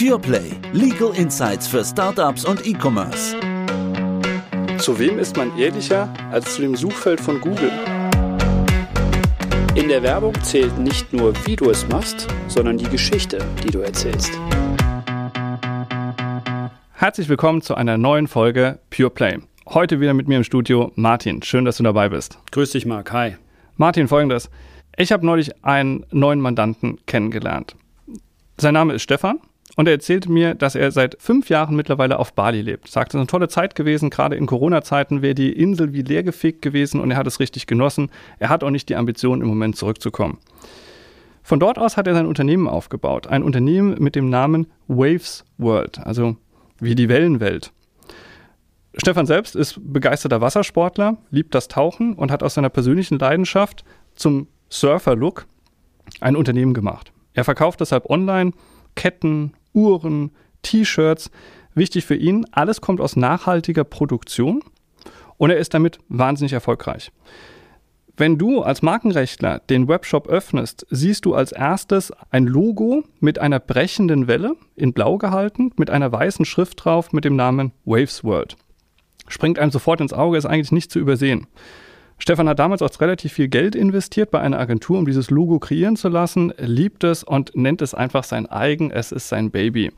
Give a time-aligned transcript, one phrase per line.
[0.00, 0.52] PurePlay.
[0.72, 3.36] Legal Insights für Startups und E-Commerce.
[4.78, 7.70] Zu wem ist man ehrlicher als zu dem Suchfeld von Google?
[9.74, 13.80] In der Werbung zählt nicht nur, wie du es machst, sondern die Geschichte, die du
[13.80, 14.32] erzählst.
[16.94, 19.40] Herzlich willkommen zu einer neuen Folge PurePlay.
[19.68, 21.42] Heute wieder mit mir im Studio Martin.
[21.42, 22.38] Schön, dass du dabei bist.
[22.52, 23.12] Grüß dich, Marc.
[23.12, 23.36] Hi.
[23.76, 24.48] Martin, folgendes.
[24.96, 27.76] Ich habe neulich einen neuen Mandanten kennengelernt.
[28.56, 29.40] Sein Name ist Stefan
[29.80, 32.88] und er erzählt mir, dass er seit fünf Jahren mittlerweile auf Bali lebt.
[32.88, 36.60] Sagt, es ist eine tolle Zeit gewesen, gerade in Corona-Zeiten wäre die Insel wie leergefegt
[36.60, 38.10] gewesen und er hat es richtig genossen.
[38.38, 40.36] Er hat auch nicht die Ambition, im Moment zurückzukommen.
[41.42, 43.28] Von dort aus hat er sein Unternehmen aufgebaut.
[43.28, 46.36] Ein Unternehmen mit dem Namen Waves World, also
[46.78, 47.72] wie die Wellenwelt.
[48.98, 54.46] Stefan selbst ist begeisterter Wassersportler, liebt das Tauchen und hat aus seiner persönlichen Leidenschaft zum
[54.68, 55.46] Surfer-Look
[56.20, 57.14] ein Unternehmen gemacht.
[57.32, 58.52] Er verkauft deshalb online
[58.94, 61.30] Ketten, Uhren, T-Shirts.
[61.74, 64.62] Wichtig für ihn, alles kommt aus nachhaltiger Produktion
[65.36, 67.12] und er ist damit wahnsinnig erfolgreich.
[68.16, 73.60] Wenn du als Markenrechtler den Webshop öffnest, siehst du als erstes ein Logo mit einer
[73.60, 78.58] brechenden Welle in blau gehalten, mit einer weißen Schrift drauf mit dem Namen Waves World.
[79.26, 81.46] Springt einem sofort ins Auge, ist eigentlich nicht zu übersehen.
[82.20, 85.96] Stefan hat damals auch relativ viel Geld investiert bei einer Agentur, um dieses Logo kreieren
[85.96, 89.90] zu lassen, liebt es und nennt es einfach sein eigen, es ist sein Baby.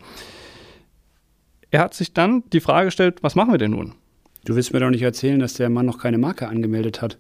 [1.73, 3.95] Er hat sich dann die Frage gestellt, was machen wir denn nun?
[4.45, 7.19] Du willst mir doch nicht erzählen, dass der Mann noch keine Marke angemeldet hat.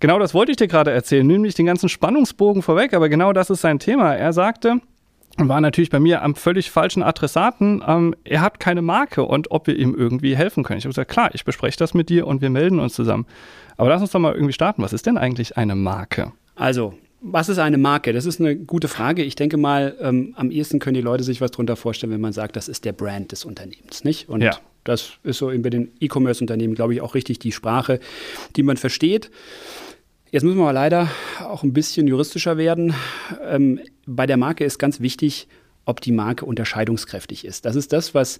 [0.00, 3.50] Genau das wollte ich dir gerade erzählen, nämlich den ganzen Spannungsbogen vorweg, aber genau das
[3.50, 4.14] ist sein Thema.
[4.16, 4.80] Er sagte,
[5.36, 7.82] war natürlich bei mir am völlig falschen Adressaten.
[7.86, 10.78] Ähm, er hat keine Marke und ob wir ihm irgendwie helfen können.
[10.78, 13.26] Ich habe gesagt, klar, ich bespreche das mit dir und wir melden uns zusammen.
[13.76, 14.82] Aber lass uns doch mal irgendwie starten.
[14.82, 16.32] Was ist denn eigentlich eine Marke?
[16.56, 18.12] Also, was ist eine Marke?
[18.12, 19.22] Das ist eine gute Frage.
[19.22, 22.32] Ich denke mal, ähm, am ehesten können die Leute sich was darunter vorstellen, wenn man
[22.32, 24.28] sagt, das ist der Brand des Unternehmens, nicht?
[24.28, 24.56] Und ja.
[24.84, 28.00] das ist so bei den E-Commerce-Unternehmen, glaube ich, auch richtig die Sprache,
[28.56, 29.30] die man versteht.
[30.32, 31.08] Jetzt müssen wir aber leider
[31.40, 32.94] auch ein bisschen juristischer werden.
[33.44, 35.48] Ähm, bei der Marke ist ganz wichtig,
[35.86, 37.64] ob die Marke unterscheidungskräftig ist.
[37.64, 38.38] Das ist das, was,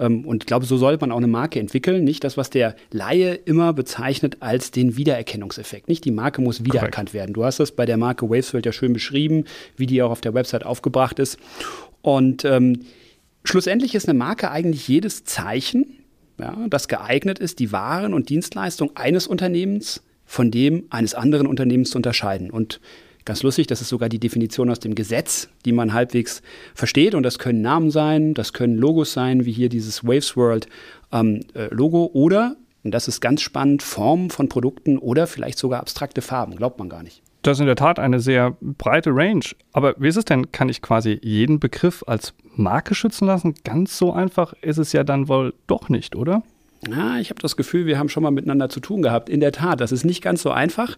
[0.00, 2.74] ähm, und ich glaube, so sollte man auch eine Marke entwickeln, nicht das, was der
[2.90, 5.86] Laie immer bezeichnet als den Wiedererkennungseffekt.
[5.86, 7.14] Nicht die Marke muss wiedererkannt Correct.
[7.14, 7.34] werden.
[7.34, 9.44] Du hast das bei der Marke Wavesworld ja schön beschrieben,
[9.76, 11.38] wie die auch auf der Website aufgebracht ist.
[12.02, 12.80] Und ähm,
[13.44, 15.98] schlussendlich ist eine Marke eigentlich jedes Zeichen,
[16.40, 21.90] ja, das geeignet ist, die Waren und Dienstleistungen eines Unternehmens von dem eines anderen Unternehmens
[21.90, 22.50] zu unterscheiden.
[22.50, 22.80] Und
[23.24, 26.40] Ganz lustig, das ist sogar die Definition aus dem Gesetz, die man halbwegs
[26.74, 27.14] versteht.
[27.14, 30.66] Und das können Namen sein, das können Logos sein, wie hier dieses Waves World
[31.12, 35.80] ähm, äh, Logo oder, und das ist ganz spannend, Formen von Produkten oder vielleicht sogar
[35.80, 36.56] abstrakte Farben.
[36.56, 37.20] Glaubt man gar nicht.
[37.42, 39.44] Das ist in der Tat eine sehr breite Range.
[39.74, 40.50] Aber wie ist es denn?
[40.50, 43.56] Kann ich quasi jeden Begriff als Marke schützen lassen?
[43.62, 46.42] Ganz so einfach ist es ja dann wohl doch nicht, oder?
[46.86, 49.28] Ja, ich habe das Gefühl, wir haben schon mal miteinander zu tun gehabt.
[49.28, 50.96] In der Tat, das ist nicht ganz so einfach.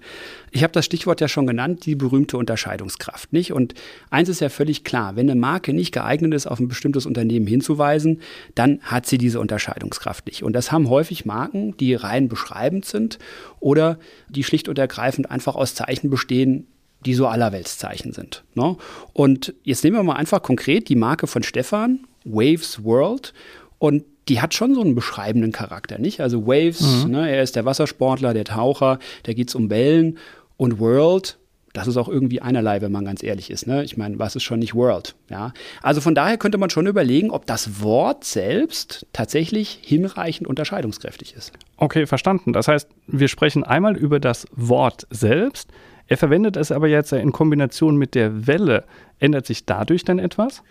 [0.50, 3.52] Ich habe das Stichwort ja schon genannt, die berühmte Unterscheidungskraft, nicht?
[3.52, 3.72] Und
[4.10, 7.46] eins ist ja völlig klar, wenn eine Marke nicht geeignet ist, auf ein bestimmtes Unternehmen
[7.46, 8.20] hinzuweisen,
[8.54, 10.42] dann hat sie diese Unterscheidungskraft nicht.
[10.42, 13.18] Und das haben häufig Marken, die rein beschreibend sind
[13.58, 13.98] oder
[14.28, 16.66] die schlicht und ergreifend einfach aus Zeichen bestehen,
[17.06, 18.44] die so allerweltszeichen sind.
[18.54, 18.76] Ne?
[19.14, 23.32] Und jetzt nehmen wir mal einfach konkret die Marke von Stefan, Waves World.
[23.78, 26.20] Und die hat schon so einen beschreibenden Charakter, nicht?
[26.20, 27.10] Also Waves, mhm.
[27.10, 30.18] ne, er ist der Wassersportler, der Taucher, da geht es um Wellen
[30.56, 31.38] und World,
[31.72, 33.66] das ist auch irgendwie einerlei, wenn man ganz ehrlich ist.
[33.66, 33.84] Ne?
[33.84, 35.14] Ich meine, was ist schon nicht World?
[35.28, 35.52] Ja?
[35.82, 41.52] Also von daher könnte man schon überlegen, ob das Wort selbst tatsächlich hinreichend unterscheidungskräftig ist.
[41.76, 42.52] Okay, verstanden.
[42.52, 45.70] Das heißt, wir sprechen einmal über das Wort selbst.
[46.08, 48.84] Er verwendet es aber jetzt in Kombination mit der Welle.
[49.20, 50.62] Ändert sich dadurch dann etwas?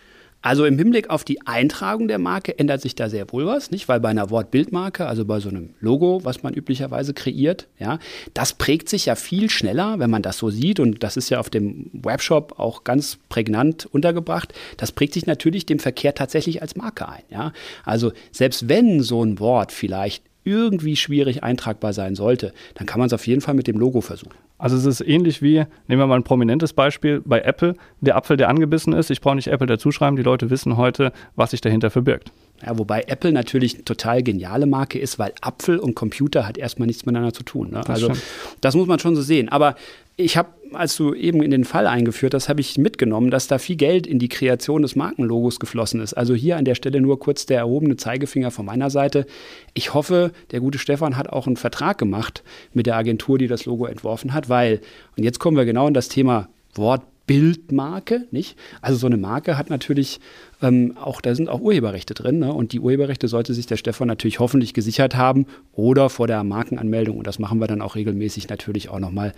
[0.41, 3.89] Also im Hinblick auf die Eintragung der Marke ändert sich da sehr wohl was, nicht?
[3.89, 7.99] Weil bei einer Wortbildmarke, also bei so einem Logo, was man üblicherweise kreiert, ja,
[8.33, 10.79] das prägt sich ja viel schneller, wenn man das so sieht.
[10.79, 14.53] Und das ist ja auf dem Webshop auch ganz prägnant untergebracht.
[14.77, 17.51] Das prägt sich natürlich dem Verkehr tatsächlich als Marke ein, ja.
[17.83, 23.07] Also selbst wenn so ein Wort vielleicht irgendwie schwierig eintragbar sein sollte, dann kann man
[23.07, 24.48] es auf jeden Fall mit dem Logo versuchen.
[24.59, 28.37] Also es ist ähnlich wie, nehmen wir mal ein prominentes Beispiel, bei Apple, der Apfel,
[28.37, 29.09] der angebissen ist.
[29.09, 32.31] Ich brauche nicht Apple dazuschreiben, die Leute wissen heute, was sich dahinter verbirgt.
[32.65, 36.87] Ja, wobei Apple natürlich eine total geniale Marke ist, weil Apfel und Computer hat erstmal
[36.87, 37.69] nichts miteinander zu tun.
[37.69, 37.77] Ne?
[37.77, 38.23] Das also stimmt.
[38.59, 39.47] das muss man schon so sehen.
[39.47, 39.75] Aber
[40.19, 43.57] ich habe, als du eben in den Fall eingeführt hast, habe ich mitgenommen, dass da
[43.57, 46.13] viel Geld in die Kreation des Markenlogos geflossen ist.
[46.13, 49.25] Also hier an der Stelle nur kurz der erhobene Zeigefinger von meiner Seite.
[49.73, 52.43] Ich hoffe, der gute Stefan hat auch einen Vertrag gemacht
[52.73, 54.81] mit der Agentur, die das Logo entworfen hat, weil,
[55.15, 58.57] und jetzt kommen wir genau in das Thema Wort Bildmarke, nicht?
[58.81, 60.19] Also so eine Marke hat natürlich
[60.63, 62.51] ähm, auch, da sind auch Urheberrechte drin, ne?
[62.51, 67.19] Und die Urheberrechte sollte sich der Stefan natürlich hoffentlich gesichert haben oder vor der Markenanmeldung.
[67.19, 69.33] Und das machen wir dann auch regelmäßig natürlich auch nochmal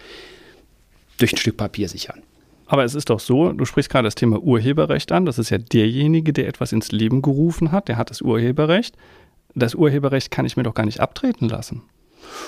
[1.21, 2.23] durch ein Stück Papier sichern.
[2.65, 5.25] Aber es ist doch so, du sprichst gerade das Thema Urheberrecht an.
[5.25, 8.95] Das ist ja derjenige, der etwas ins Leben gerufen hat, der hat das Urheberrecht.
[9.55, 11.81] Das Urheberrecht kann ich mir doch gar nicht abtreten lassen.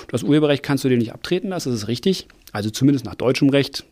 [0.09, 2.27] Das Urheberrecht kannst du dir nicht abtreten lassen, das ist richtig.
[2.53, 3.85] Also zumindest nach deutschem Recht.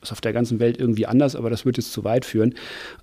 [0.00, 2.54] Das ist auf der ganzen Welt irgendwie anders, aber das wird jetzt zu weit führen.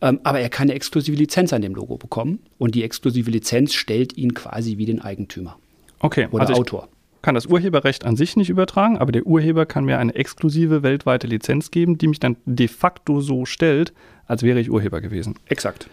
[0.02, 3.74] Ähm, aber er kann eine exklusive Lizenz an dem Logo bekommen und die exklusive Lizenz
[3.74, 5.58] stellt ihn quasi wie den Eigentümer.
[6.00, 6.88] Okay, oder also Autor
[7.22, 11.28] kann das Urheberrecht an sich nicht übertragen, aber der Urheber kann mir eine exklusive weltweite
[11.28, 13.94] Lizenz geben, die mich dann de facto so stellt,
[14.26, 15.36] als wäre ich Urheber gewesen.
[15.48, 15.90] Exakt.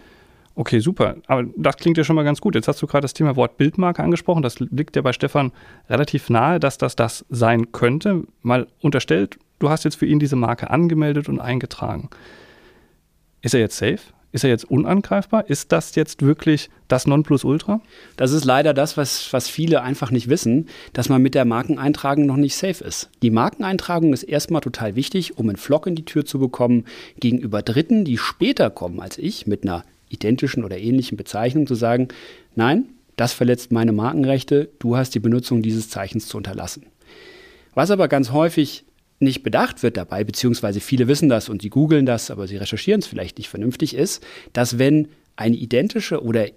[0.55, 1.17] Okay, super.
[1.27, 2.55] Aber das klingt ja schon mal ganz gut.
[2.55, 4.41] Jetzt hast du gerade das Thema Wort Bildmarke angesprochen.
[4.41, 5.51] Das liegt ja bei Stefan
[5.87, 8.23] relativ nahe, dass das das sein könnte.
[8.41, 12.09] Mal unterstellt, du hast jetzt für ihn diese Marke angemeldet und eingetragen.
[13.43, 13.99] Ist er jetzt safe?
[14.37, 15.49] Ist er jetzt unangreifbar?
[15.49, 17.81] Ist das jetzt wirklich das Nonplusultra?
[18.17, 22.27] Das ist leider das, was, was viele einfach nicht wissen, dass man mit der Markeneintragung
[22.27, 23.09] noch nicht safe ist.
[23.23, 26.85] Die Markeneintragung ist erstmal total wichtig, um einen Flock in die Tür zu bekommen,
[27.19, 32.09] gegenüber Dritten, die später kommen als ich, mit einer identischen oder ähnlichen Bezeichnung, zu sagen,
[32.53, 32.85] nein,
[33.15, 36.85] das verletzt meine Markenrechte, du hast die Benutzung dieses Zeichens zu unterlassen.
[37.73, 38.85] Was aber ganz häufig
[39.19, 42.99] nicht bedacht wird dabei, beziehungsweise viele wissen das und sie googeln das, aber sie recherchieren
[42.99, 46.47] es vielleicht nicht vernünftig, ist, dass wenn eine identische oder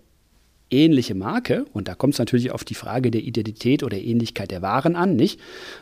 [0.71, 4.63] ähnliche Marke, und da kommt es natürlich auf die Frage der Identität oder Ähnlichkeit der
[4.63, 5.41] Waren an, nicht?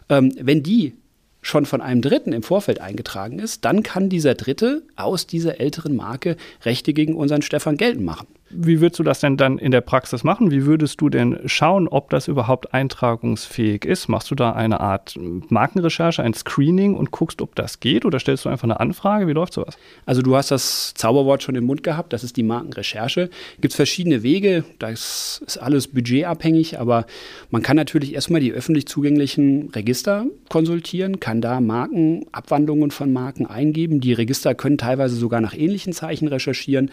[0.08, 0.94] Ähm, wenn die
[1.42, 5.94] schon von einem Dritten im Vorfeld eingetragen ist, dann kann dieser Dritte aus dieser älteren
[5.94, 8.26] Marke Rechte gegen unseren Stefan geltend machen.
[8.50, 10.50] Wie würdest du das denn dann in der Praxis machen?
[10.50, 14.08] Wie würdest du denn schauen, ob das überhaupt eintragungsfähig ist?
[14.08, 15.18] Machst du da eine Art
[15.50, 19.26] Markenrecherche, ein Screening und guckst, ob das geht oder stellst du einfach eine Anfrage?
[19.26, 19.76] Wie läuft sowas?
[20.06, 23.28] Also du hast das Zauberwort schon im Mund gehabt, das ist die Markenrecherche.
[23.60, 27.04] Gibt es verschiedene Wege, das ist alles budgetabhängig, aber
[27.50, 34.00] man kann natürlich erstmal die öffentlich zugänglichen Register konsultieren, kann da Markenabwandlungen von Marken eingeben.
[34.00, 36.90] Die Register können teilweise sogar nach ähnlichen Zeichen recherchieren,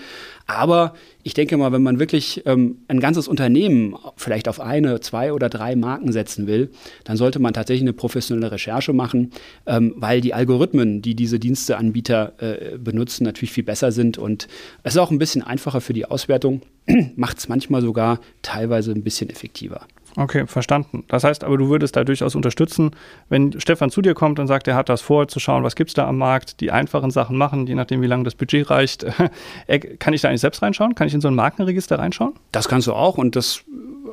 [0.48, 5.34] aber ich denke mal, wenn man wirklich ähm, ein ganzes Unternehmen vielleicht auf eine, zwei
[5.34, 6.72] oder drei Marken setzen will,
[7.04, 9.32] dann sollte man tatsächlich eine professionelle Recherche machen,
[9.66, 14.48] ähm, weil die Algorithmen, die diese Diensteanbieter äh, benutzen, natürlich viel besser sind und
[14.84, 16.62] es ist auch ein bisschen einfacher für die Auswertung,
[17.16, 19.88] macht es manchmal sogar teilweise ein bisschen effektiver.
[20.18, 21.04] Okay, verstanden.
[21.10, 22.92] Das heißt aber, du würdest da durchaus unterstützen,
[23.28, 25.90] wenn Stefan zu dir kommt und sagt, er hat das vor, zu schauen, was gibt
[25.90, 29.06] es da am Markt, die einfachen Sachen machen, je nachdem, wie lange das Budget reicht.
[30.00, 30.96] Kann ich da eigentlich selbst reinschauen?
[30.96, 32.34] Kann ich in so ein Markenregister reinschauen?
[32.54, 33.64] Das kannst du auch und das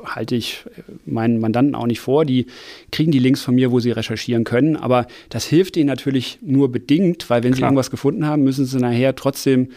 [0.05, 0.65] halte ich
[1.05, 2.25] meinen Mandanten auch nicht vor.
[2.25, 2.47] Die
[2.91, 4.75] kriegen die Links von mir, wo sie recherchieren können.
[4.75, 7.57] Aber das hilft ihnen natürlich nur bedingt, weil wenn Klar.
[7.57, 9.69] sie irgendwas gefunden haben, müssen sie nachher trotzdem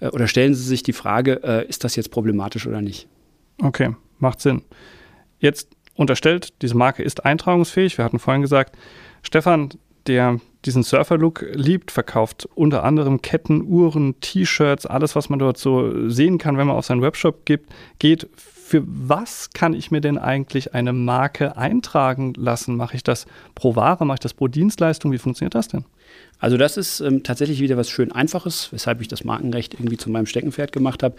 [0.00, 3.06] äh, oder stellen sie sich die Frage, äh, ist das jetzt problematisch oder nicht?
[3.58, 4.62] Okay, macht Sinn.
[5.38, 7.98] Jetzt unterstellt, diese Marke ist eintragungsfähig.
[7.98, 8.76] Wir hatten vorhin gesagt,
[9.22, 9.70] Stefan,
[10.06, 16.08] der diesen Surfer-Look liebt, verkauft unter anderem Ketten, Uhren, T-Shirts, alles, was man dort so
[16.08, 18.28] sehen kann, wenn man auf seinen Webshop gibt, geht.
[18.34, 22.76] Für was kann ich mir denn eigentlich eine Marke eintragen lassen?
[22.76, 24.06] Mache ich das pro Ware?
[24.06, 25.12] Mache ich das pro Dienstleistung?
[25.12, 25.84] Wie funktioniert das denn?
[26.38, 30.10] Also das ist ähm, tatsächlich wieder was schön Einfaches, weshalb ich das Markenrecht irgendwie zu
[30.10, 31.14] meinem Steckenpferd gemacht habe.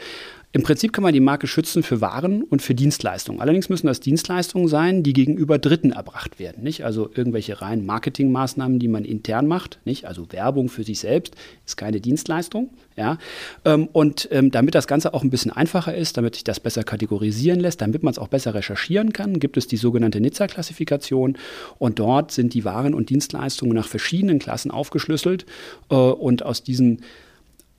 [0.55, 3.41] Im Prinzip kann man die Marke schützen für Waren und für Dienstleistungen.
[3.41, 6.63] Allerdings müssen das Dienstleistungen sein, die gegenüber Dritten erbracht werden.
[6.63, 6.85] Nicht?
[6.85, 9.79] Also irgendwelche reinen Marketingmaßnahmen, die man intern macht.
[9.83, 10.05] Nicht?
[10.05, 12.69] Also Werbung für sich selbst ist keine Dienstleistung.
[12.95, 13.17] Ja?
[13.65, 16.85] Ähm, und ähm, damit das Ganze auch ein bisschen einfacher ist, damit sich das besser
[16.85, 21.37] kategorisieren lässt, damit man es auch besser recherchieren kann, gibt es die sogenannte Nizza-Klassifikation.
[21.79, 25.45] Und dort sind die Waren und Dienstleistungen nach verschiedenen Klassen aufgeschlüsselt.
[25.89, 27.01] Äh, und aus diesen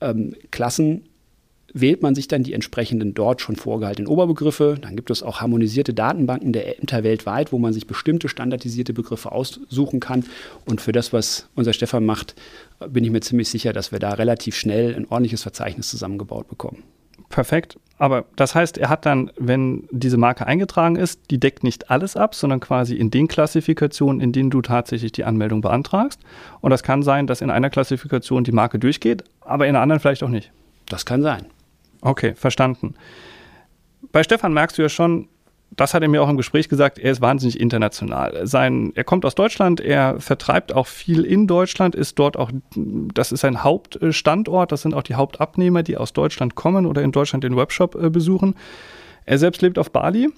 [0.02, 1.04] ähm, Klassen
[1.80, 4.78] wählt man sich dann die entsprechenden dort schon vorgehaltenen Oberbegriffe.
[4.80, 9.30] Dann gibt es auch harmonisierte Datenbanken der Ämter weltweit, wo man sich bestimmte standardisierte Begriffe
[9.30, 10.24] aussuchen kann.
[10.64, 12.34] Und für das, was unser Stefan macht,
[12.88, 16.82] bin ich mir ziemlich sicher, dass wir da relativ schnell ein ordentliches Verzeichnis zusammengebaut bekommen.
[17.28, 17.78] Perfekt.
[17.98, 22.16] Aber das heißt, er hat dann, wenn diese Marke eingetragen ist, die deckt nicht alles
[22.16, 26.20] ab, sondern quasi in den Klassifikationen, in denen du tatsächlich die Anmeldung beantragst.
[26.60, 30.00] Und das kann sein, dass in einer Klassifikation die Marke durchgeht, aber in einer anderen
[30.00, 30.52] vielleicht auch nicht.
[30.88, 31.46] Das kann sein.
[32.06, 32.94] Okay, verstanden.
[34.12, 35.28] Bei Stefan merkst du ja schon,
[35.72, 38.46] das hat er mir auch im Gespräch gesagt, er ist wahnsinnig international.
[38.46, 43.32] Sein, er kommt aus Deutschland, er vertreibt auch viel in Deutschland, ist dort auch, das
[43.32, 47.42] ist sein Hauptstandort, das sind auch die Hauptabnehmer, die aus Deutschland kommen oder in Deutschland
[47.42, 48.54] den Webshop äh, besuchen.
[49.24, 50.28] Er selbst lebt auf Bali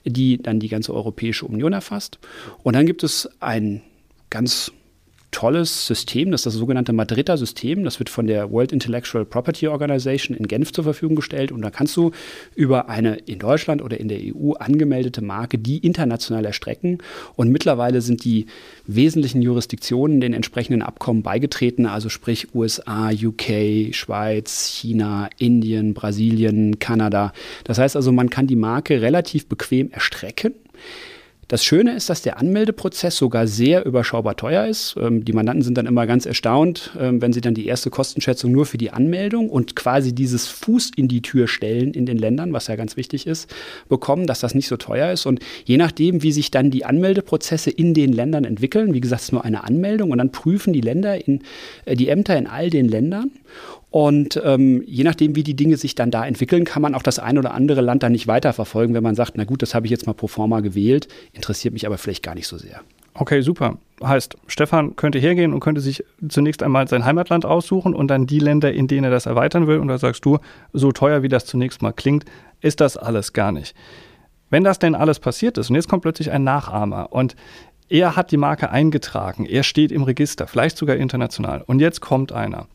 [0.06, 2.20] die dann die ganze Europäische Union erfasst.
[2.64, 3.82] Und dann gibt es ein
[4.30, 4.72] ganz
[5.32, 7.84] tolles System, das ist das sogenannte Madrider System.
[7.84, 11.52] Das wird von der World Intellectual Property Organization in Genf zur Verfügung gestellt.
[11.52, 12.12] Und da kannst du
[12.56, 17.00] über eine in Deutschland oder in der EU angemeldete Marke die international erstrecken.
[17.36, 18.48] Und mittlerweile sind die
[18.88, 27.34] wesentlichen Jurisdiktionen den entsprechenden Abkommen beigetreten, also sprich USA, UK, Schweiz, China, Indien, Brasilien, Kanada.
[27.64, 30.54] Das heißt also, man kann die Marke relativ bequem erstrecken.
[31.50, 34.96] Das Schöne ist, dass der Anmeldeprozess sogar sehr überschaubar teuer ist.
[35.02, 38.52] Ähm, die Mandanten sind dann immer ganz erstaunt, ähm, wenn sie dann die erste Kostenschätzung
[38.52, 42.54] nur für die Anmeldung und quasi dieses Fuß in die Tür stellen in den Ländern,
[42.54, 43.52] was ja ganz wichtig ist,
[43.90, 45.26] bekommen, dass das nicht so teuer ist.
[45.26, 49.28] Und je nachdem, wie sich dann die Anmeldeprozesse in den Ländern entwickeln, wie gesagt, es
[49.30, 51.42] ist nur eine Anmeldung und dann prüfen die Länder in,
[51.86, 53.32] äh, die Ämter in all den Ländern
[53.92, 57.18] und ähm, je nachdem, wie die Dinge sich dann da entwickeln, kann man auch das
[57.18, 59.92] ein oder andere Land dann nicht weiterverfolgen, wenn man sagt, na gut, das habe ich
[59.92, 62.82] jetzt mal pro forma gewählt, interessiert mich aber vielleicht gar nicht so sehr.
[63.16, 63.78] Okay, super.
[64.04, 68.40] Heißt, Stefan könnte hergehen und könnte sich zunächst einmal sein Heimatland aussuchen und dann die
[68.40, 69.80] Länder, in denen er das erweitern will.
[69.80, 70.38] Und da sagst du,
[70.72, 72.26] so teuer wie das zunächst mal klingt,
[72.62, 73.76] ist das alles gar nicht.
[74.52, 77.36] Wenn das denn alles passiert ist und jetzt kommt plötzlich ein Nachahmer und
[77.90, 82.32] er hat die Marke eingetragen, er steht im Register, vielleicht sogar international und jetzt kommt
[82.32, 82.68] einer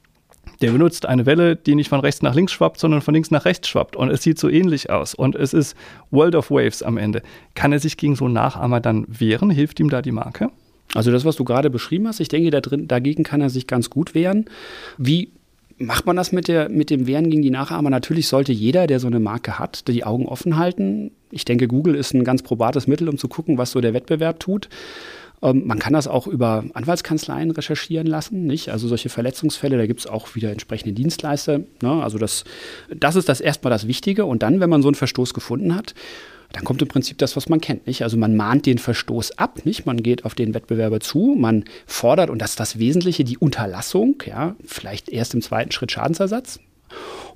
[0.60, 3.44] der benutzt eine Welle, die nicht von rechts nach links schwappt, sondern von links nach
[3.44, 3.96] rechts schwappt.
[3.96, 5.14] Und es sieht so ähnlich aus.
[5.14, 5.76] Und es ist
[6.10, 7.22] World of Waves am Ende.
[7.54, 9.50] Kann er sich gegen so einen Nachahmer dann wehren?
[9.50, 10.50] Hilft ihm da die Marke?
[10.94, 13.66] Also das, was du gerade beschrieben hast, ich denke, da drin, dagegen kann er sich
[13.66, 14.44] ganz gut wehren.
[14.98, 15.30] Wie
[15.78, 17.90] macht man das mit, der, mit dem Wehren gegen die Nachahmer?
[17.90, 21.10] Natürlich sollte jeder, der so eine Marke hat, die Augen offen halten.
[21.30, 24.40] Ich denke, Google ist ein ganz probates Mittel, um zu gucken, was so der Wettbewerb
[24.40, 24.68] tut.
[25.44, 28.70] Ähm, man kann das auch über Anwaltskanzleien recherchieren lassen, nicht?
[28.70, 31.58] Also solche Verletzungsfälle, da gibt es auch wieder entsprechende Dienstleister.
[31.82, 32.02] Ne?
[32.02, 32.44] Also das,
[32.94, 34.24] das ist das erstmal das Wichtige.
[34.24, 35.94] Und dann, wenn man so einen Verstoß gefunden hat,
[36.52, 38.02] dann kommt im Prinzip das, was man kennt, nicht?
[38.02, 39.86] Also man mahnt den Verstoß ab, nicht?
[39.86, 44.22] Man geht auf den Wettbewerber zu, man fordert, und das ist das Wesentliche, die Unterlassung,
[44.24, 46.60] ja, vielleicht erst im zweiten Schritt Schadensersatz.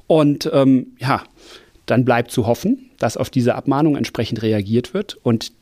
[0.06, 1.24] Und ähm, ja,
[1.86, 5.52] dann bleibt zu hoffen, dass auf diese Abmahnung entsprechend reagiert wird und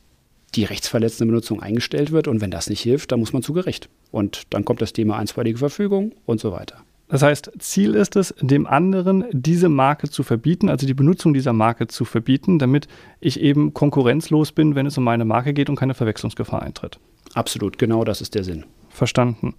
[0.55, 2.27] die rechtsverletzende Benutzung eingestellt wird.
[2.27, 3.89] Und wenn das nicht hilft, dann muss man zu Gericht.
[4.11, 6.83] Und dann kommt das Thema einstweilige Verfügung und so weiter.
[7.09, 11.53] Das heißt, Ziel ist es, dem anderen diese Marke zu verbieten, also die Benutzung dieser
[11.53, 12.87] Marke zu verbieten, damit
[13.21, 16.99] ich eben konkurrenzlos bin, wenn es um meine Marke geht und keine Verwechslungsgefahr eintritt.
[17.33, 18.65] Absolut, genau das ist der Sinn.
[18.89, 19.53] Verstanden.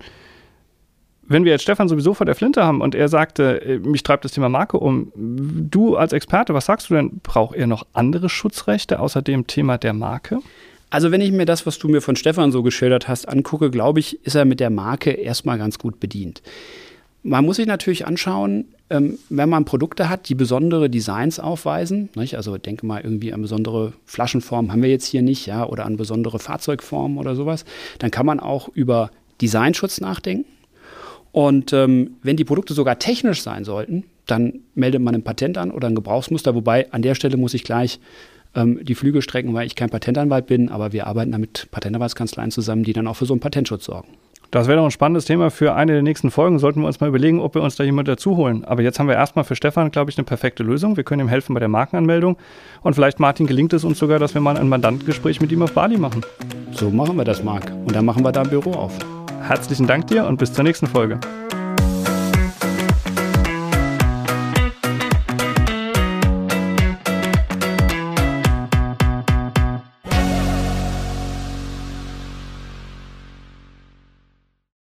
[1.23, 4.25] Wenn wir jetzt Stefan sowieso vor der Flinte haben und er sagte, äh, mich treibt
[4.25, 7.21] das Thema Marke um, du als Experte, was sagst du denn?
[7.23, 10.41] Braucht er noch andere Schutzrechte außer dem Thema der Marke?
[10.91, 14.01] Also wenn ich mir das, was du mir von Stefan so geschildert hast, angucke, glaube
[14.01, 16.43] ich, ist er mit der Marke erstmal ganz gut bedient.
[17.23, 22.57] Man muss sich natürlich anschauen, ähm, wenn man Produkte hat, die besondere Designs aufweisen, also
[22.57, 26.39] denke mal irgendwie an besondere Flaschenformen haben wir jetzt hier nicht, ja, oder an besondere
[26.39, 27.65] Fahrzeugformen oder sowas,
[27.99, 29.11] dann kann man auch über
[29.43, 30.47] Designschutz nachdenken.
[31.33, 35.71] Und ähm, wenn die Produkte sogar technisch sein sollten, dann meldet man ein Patent an
[35.71, 38.01] oder ein Gebrauchsmuster, wobei an der Stelle muss ich gleich
[38.55, 42.51] ähm, die Flüge strecken, weil ich kein Patentanwalt bin, aber wir arbeiten da mit Patentanwaltskanzleien
[42.51, 44.09] zusammen, die dann auch für so einen Patentschutz sorgen.
[44.51, 46.59] Das wäre doch ein spannendes Thema für eine der nächsten Folgen.
[46.59, 48.65] Sollten wir uns mal überlegen, ob wir uns da jemand dazu holen.
[48.65, 50.97] Aber jetzt haben wir erstmal für Stefan, glaube ich, eine perfekte Lösung.
[50.97, 52.39] Wir können ihm helfen bei der Markenanmeldung.
[52.83, 55.73] Und vielleicht, Martin, gelingt es uns sogar, dass wir mal ein Mandantengespräch mit ihm auf
[55.73, 56.23] Bali machen.
[56.71, 57.71] So machen wir das, Marc.
[57.85, 58.99] Und dann machen wir da ein Büro auf.
[59.43, 61.21] Herzlichen Dank dir und bis zur nächsten Folge.